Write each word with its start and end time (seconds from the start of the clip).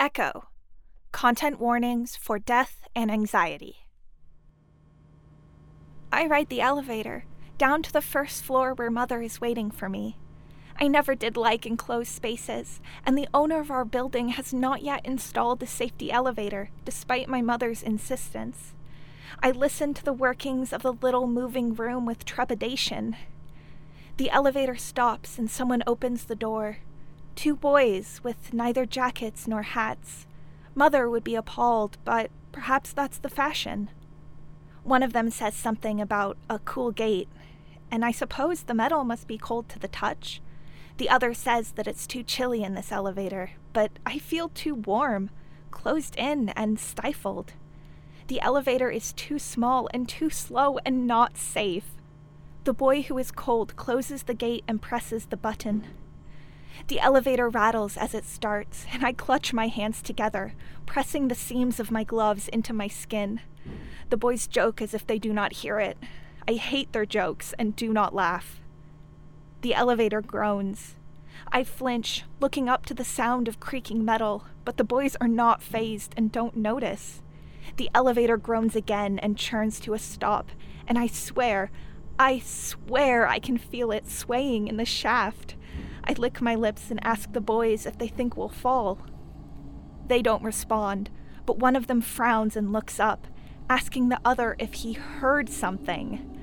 Echo 0.00 0.46
Content 1.10 1.58
Warnings 1.58 2.14
for 2.14 2.38
Death 2.38 2.86
and 2.94 3.10
Anxiety. 3.10 3.88
I 6.12 6.24
ride 6.24 6.50
the 6.50 6.60
elevator 6.60 7.24
down 7.58 7.82
to 7.82 7.92
the 7.92 8.00
first 8.00 8.44
floor 8.44 8.74
where 8.74 8.92
Mother 8.92 9.20
is 9.22 9.40
waiting 9.40 9.72
for 9.72 9.88
me. 9.88 10.16
I 10.78 10.86
never 10.86 11.16
did 11.16 11.36
like 11.36 11.66
enclosed 11.66 12.12
spaces, 12.12 12.80
and 13.04 13.18
the 13.18 13.26
owner 13.34 13.58
of 13.58 13.72
our 13.72 13.84
building 13.84 14.28
has 14.28 14.54
not 14.54 14.82
yet 14.82 15.04
installed 15.04 15.58
the 15.58 15.66
safety 15.66 16.12
elevator, 16.12 16.70
despite 16.84 17.28
my 17.28 17.42
mother's 17.42 17.82
insistence. 17.82 18.74
I 19.42 19.50
listen 19.50 19.94
to 19.94 20.04
the 20.04 20.12
workings 20.12 20.72
of 20.72 20.82
the 20.82 20.92
little 20.92 21.26
moving 21.26 21.74
room 21.74 22.06
with 22.06 22.24
trepidation. 22.24 23.16
The 24.16 24.30
elevator 24.30 24.76
stops 24.76 25.38
and 25.38 25.50
someone 25.50 25.82
opens 25.88 26.26
the 26.26 26.36
door. 26.36 26.78
Two 27.38 27.54
boys 27.54 28.20
with 28.24 28.52
neither 28.52 28.84
jackets 28.84 29.46
nor 29.46 29.62
hats. 29.62 30.26
Mother 30.74 31.08
would 31.08 31.22
be 31.22 31.36
appalled, 31.36 31.96
but 32.04 32.32
perhaps 32.50 32.90
that's 32.90 33.18
the 33.18 33.28
fashion. 33.28 33.90
One 34.82 35.04
of 35.04 35.12
them 35.12 35.30
says 35.30 35.54
something 35.54 36.00
about 36.00 36.36
a 36.50 36.58
cool 36.58 36.90
gate, 36.90 37.28
and 37.92 38.04
I 38.04 38.10
suppose 38.10 38.64
the 38.64 38.74
metal 38.74 39.04
must 39.04 39.28
be 39.28 39.38
cold 39.38 39.68
to 39.68 39.78
the 39.78 39.86
touch. 39.86 40.42
The 40.96 41.08
other 41.08 41.32
says 41.32 41.70
that 41.76 41.86
it's 41.86 42.08
too 42.08 42.24
chilly 42.24 42.64
in 42.64 42.74
this 42.74 42.90
elevator, 42.90 43.52
but 43.72 43.92
I 44.04 44.18
feel 44.18 44.48
too 44.48 44.74
warm, 44.74 45.30
closed 45.70 46.16
in 46.16 46.48
and 46.56 46.80
stifled. 46.80 47.52
The 48.26 48.40
elevator 48.40 48.90
is 48.90 49.12
too 49.12 49.38
small 49.38 49.88
and 49.94 50.08
too 50.08 50.28
slow 50.28 50.80
and 50.84 51.06
not 51.06 51.36
safe. 51.36 51.92
The 52.64 52.74
boy 52.74 53.02
who 53.02 53.16
is 53.16 53.30
cold 53.30 53.76
closes 53.76 54.24
the 54.24 54.34
gate 54.34 54.64
and 54.66 54.82
presses 54.82 55.26
the 55.26 55.36
button. 55.36 55.84
The 56.88 57.00
elevator 57.00 57.48
rattles 57.48 57.96
as 57.96 58.14
it 58.14 58.24
starts, 58.24 58.86
and 58.92 59.04
I 59.04 59.12
clutch 59.12 59.52
my 59.52 59.68
hands 59.68 60.02
together, 60.02 60.54
pressing 60.86 61.28
the 61.28 61.34
seams 61.34 61.80
of 61.80 61.90
my 61.90 62.04
gloves 62.04 62.48
into 62.48 62.72
my 62.72 62.88
skin. 62.88 63.40
The 64.10 64.16
boys 64.16 64.46
joke 64.46 64.80
as 64.80 64.94
if 64.94 65.06
they 65.06 65.18
do 65.18 65.32
not 65.32 65.54
hear 65.54 65.78
it. 65.78 65.98
I 66.46 66.54
hate 66.54 66.92
their 66.92 67.04
jokes 67.04 67.54
and 67.58 67.76
do 67.76 67.92
not 67.92 68.14
laugh. 68.14 68.60
The 69.60 69.74
elevator 69.74 70.22
groans. 70.22 70.94
I 71.52 71.64
flinch, 71.64 72.24
looking 72.40 72.68
up 72.68 72.86
to 72.86 72.94
the 72.94 73.04
sound 73.04 73.48
of 73.48 73.60
creaking 73.60 74.04
metal, 74.04 74.44
but 74.64 74.76
the 74.76 74.84
boys 74.84 75.16
are 75.20 75.28
not 75.28 75.62
fazed 75.62 76.14
and 76.16 76.32
don't 76.32 76.56
notice. 76.56 77.22
The 77.76 77.90
elevator 77.94 78.36
groans 78.36 78.74
again 78.74 79.18
and 79.18 79.36
churns 79.36 79.78
to 79.80 79.94
a 79.94 79.98
stop, 79.98 80.50
and 80.86 80.98
I 80.98 81.06
swear, 81.06 81.70
I 82.18 82.40
swear 82.40 83.28
I 83.28 83.38
can 83.38 83.58
feel 83.58 83.92
it 83.92 84.08
swaying 84.08 84.68
in 84.68 84.76
the 84.76 84.84
shaft. 84.84 85.54
I 86.08 86.14
lick 86.14 86.40
my 86.40 86.54
lips 86.54 86.90
and 86.90 87.04
ask 87.04 87.32
the 87.32 87.40
boys 87.40 87.84
if 87.84 87.98
they 87.98 88.08
think 88.08 88.36
we'll 88.36 88.48
fall. 88.48 88.98
They 90.06 90.22
don't 90.22 90.42
respond, 90.42 91.10
but 91.44 91.58
one 91.58 91.76
of 91.76 91.86
them 91.86 92.00
frowns 92.00 92.56
and 92.56 92.72
looks 92.72 92.98
up, 92.98 93.26
asking 93.68 94.08
the 94.08 94.20
other 94.24 94.56
if 94.58 94.72
he 94.72 94.94
heard 94.94 95.50
something. 95.50 96.34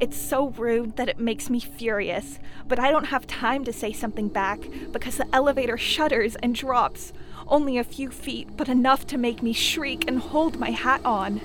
It's 0.00 0.16
so 0.16 0.48
rude 0.48 0.96
that 0.96 1.10
it 1.10 1.18
makes 1.18 1.50
me 1.50 1.60
furious, 1.60 2.38
but 2.66 2.78
I 2.78 2.90
don't 2.90 3.06
have 3.06 3.26
time 3.26 3.64
to 3.64 3.72
say 3.72 3.92
something 3.92 4.28
back 4.28 4.60
because 4.90 5.18
the 5.18 5.28
elevator 5.34 5.76
shudders 5.76 6.34
and 6.36 6.54
drops, 6.54 7.12
only 7.46 7.76
a 7.76 7.84
few 7.84 8.10
feet, 8.10 8.56
but 8.56 8.68
enough 8.68 9.06
to 9.08 9.18
make 9.18 9.42
me 9.42 9.52
shriek 9.52 10.04
and 10.08 10.18
hold 10.18 10.58
my 10.58 10.70
hat 10.70 11.04
on. 11.04 11.42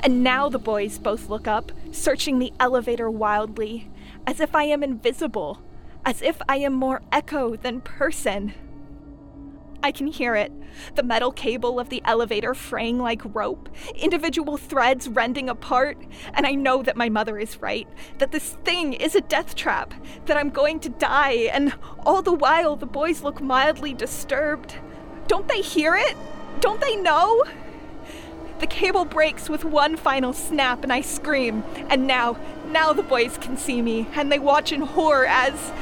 And 0.00 0.24
now 0.24 0.48
the 0.48 0.58
boys 0.58 0.98
both 0.98 1.28
look 1.28 1.46
up, 1.46 1.72
searching 1.92 2.38
the 2.38 2.54
elevator 2.58 3.10
wildly, 3.10 3.90
as 4.26 4.40
if 4.40 4.54
I 4.54 4.64
am 4.64 4.82
invisible, 4.82 5.60
as 6.06 6.22
if 6.22 6.40
I 6.48 6.58
am 6.58 6.72
more 6.72 7.02
echo 7.10 7.56
than 7.56 7.80
person. 7.80 8.54
I 9.82 9.90
can 9.92 10.06
hear 10.06 10.34
it 10.34 10.52
the 10.94 11.02
metal 11.02 11.32
cable 11.32 11.80
of 11.80 11.88
the 11.88 12.02
elevator 12.04 12.52
fraying 12.54 12.98
like 12.98 13.22
rope, 13.34 13.68
individual 13.94 14.58
threads 14.58 15.08
rending 15.08 15.48
apart, 15.48 15.96
and 16.34 16.46
I 16.46 16.52
know 16.52 16.82
that 16.82 16.98
my 16.98 17.08
mother 17.08 17.38
is 17.38 17.62
right, 17.62 17.88
that 18.18 18.30
this 18.30 18.58
thing 18.64 18.92
is 18.92 19.14
a 19.14 19.22
death 19.22 19.54
trap, 19.54 19.94
that 20.26 20.36
I'm 20.36 20.50
going 20.50 20.80
to 20.80 20.90
die, 20.90 21.50
and 21.52 21.72
all 22.04 22.20
the 22.20 22.32
while 22.32 22.76
the 22.76 22.86
boys 22.86 23.22
look 23.22 23.40
mildly 23.40 23.94
disturbed. 23.94 24.74
Don't 25.28 25.48
they 25.48 25.62
hear 25.62 25.96
it? 25.96 26.14
Don't 26.60 26.80
they 26.80 26.96
know? 26.96 27.42
The 28.58 28.66
cable 28.66 29.06
breaks 29.06 29.48
with 29.48 29.64
one 29.64 29.96
final 29.96 30.32
snap, 30.32 30.82
and 30.82 30.92
I 30.92 31.00
scream. 31.00 31.62
And 31.88 32.06
now, 32.06 32.38
now 32.66 32.92
the 32.92 33.02
boys 33.02 33.38
can 33.38 33.56
see 33.56 33.80
me, 33.82 34.08
and 34.14 34.30
they 34.30 34.38
watch 34.38 34.72
in 34.72 34.82
horror 34.82 35.26
as 35.26 35.72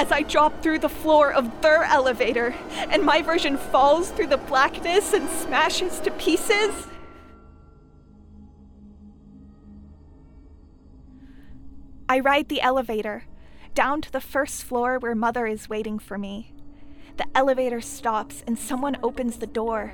as 0.00 0.10
I 0.10 0.22
drop 0.22 0.62
through 0.62 0.78
the 0.78 0.88
floor 0.88 1.30
of 1.30 1.60
their 1.60 1.84
elevator, 1.84 2.54
and 2.88 3.04
my 3.04 3.20
version 3.20 3.58
falls 3.58 4.08
through 4.08 4.28
the 4.28 4.38
blackness 4.38 5.12
and 5.12 5.28
smashes 5.28 6.00
to 6.00 6.10
pieces. 6.12 6.86
I 12.08 12.18
ride 12.20 12.48
the 12.48 12.62
elevator 12.62 13.24
down 13.74 14.00
to 14.00 14.10
the 14.10 14.22
first 14.22 14.64
floor 14.64 14.98
where 14.98 15.14
Mother 15.14 15.46
is 15.46 15.68
waiting 15.68 15.98
for 15.98 16.16
me. 16.16 16.54
The 17.18 17.26
elevator 17.34 17.82
stops 17.82 18.42
and 18.46 18.58
someone 18.58 18.96
opens 19.02 19.36
the 19.36 19.46
door. 19.46 19.92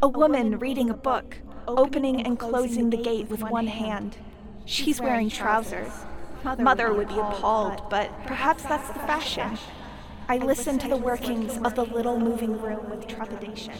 A 0.00 0.06
woman 0.06 0.60
reading 0.60 0.88
a 0.88 0.94
book, 0.94 1.38
opening 1.66 2.24
and 2.24 2.38
closing 2.38 2.90
the 2.90 2.96
gate 2.96 3.28
with 3.28 3.42
one 3.42 3.66
hand. 3.66 4.16
She's 4.66 5.00
wearing 5.00 5.28
trousers. 5.28 5.90
Mother 6.44 6.92
would 6.92 7.08
be 7.08 7.18
appalled, 7.18 7.88
but 7.88 8.10
perhaps 8.26 8.62
that's 8.64 8.88
the 8.88 9.00
fashion. 9.00 9.58
I 10.28 10.38
listen 10.38 10.78
to 10.78 10.88
the 10.88 10.96
workings 10.96 11.58
of 11.58 11.74
the 11.74 11.84
little 11.84 12.18
moving 12.18 12.60
room 12.60 12.90
with 12.90 13.06
trepidation. 13.06 13.74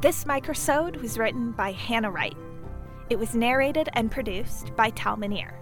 This 0.00 0.24
microsode 0.24 1.00
was 1.00 1.18
written 1.18 1.52
by 1.52 1.72
Hannah 1.72 2.10
Wright. 2.10 2.36
It 3.08 3.18
was 3.18 3.34
narrated 3.34 3.88
and 3.94 4.10
produced 4.10 4.74
by 4.76 4.90
Tal 4.90 5.16
Minear. 5.16 5.54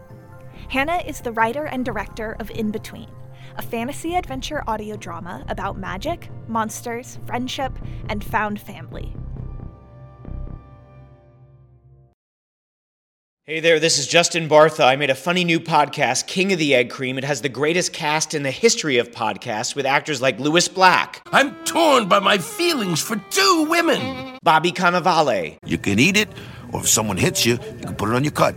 Hannah 0.69 1.03
is 1.07 1.21
the 1.21 1.33
writer 1.33 1.65
and 1.65 1.85
director 1.85 2.37
of 2.41 2.51
Inn 2.51 2.71
Between, 2.71 3.09
a 3.57 3.63
fantasy 3.63 4.15
adventure 4.17 4.63
audio 4.67 4.97
drama 4.97 5.45
about 5.49 5.79
magic, 5.79 6.31
monsters, 6.49 7.19
friendship, 7.27 7.73
and 8.09 8.23
found 8.25 8.61
family. 8.61 9.15
Hey 13.47 13.61
there, 13.61 13.79
this 13.79 13.99
is 13.99 14.07
Justin 14.07 14.49
Bartha. 14.49 14.87
I 14.87 14.97
made 14.97 15.11
a 15.11 15.15
funny 15.15 15.45
new 15.45 15.61
podcast, 15.61 16.27
King 16.27 16.55
of 16.55 16.59
the 16.59 16.75
Egg 16.75 16.89
Cream. 16.89 17.19
It 17.19 17.25
has 17.25 17.43
the 17.43 17.51
greatest 17.51 17.93
cast 17.93 18.33
in 18.33 18.43
the 18.43 18.51
history 18.51 18.97
of 18.97 19.11
podcasts 19.11 19.77
with 19.77 19.85
actors 19.85 20.23
like 20.23 20.41
Lewis 20.41 20.67
Black. 20.67 21.21
I'm 21.31 21.55
torn 21.65 22.09
by 22.09 22.21
my 22.21 22.39
feelings 22.39 23.03
for 23.03 23.17
two 23.29 23.67
women. 23.69 24.39
Bobby 24.43 24.73
Cannavale. 24.73 25.59
You 25.67 25.77
can 25.77 25.99
eat 25.99 26.17
it, 26.17 26.31
or 26.73 26.81
if 26.81 26.89
someone 26.89 27.19
hits 27.19 27.45
you, 27.45 27.59
you 27.77 27.85
can 27.85 27.95
put 27.97 28.09
it 28.09 28.15
on 28.15 28.25
your 28.25 28.33
cut. 28.33 28.57